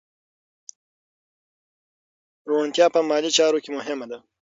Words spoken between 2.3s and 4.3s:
روڼتیا په مالي چارو کې مهمه ده.